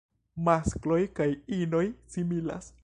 Maskloj 0.47 0.99
kaj 1.21 1.29
inoj 1.61 1.87
similas. 2.17 2.77